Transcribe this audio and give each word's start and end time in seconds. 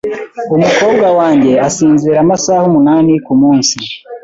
Umukobwa 0.55 1.07
wanjye 1.19 1.51
asinzira 1.67 2.15
amasaha 2.23 2.63
umunani 2.69 3.13
kumunsi. 3.25 3.75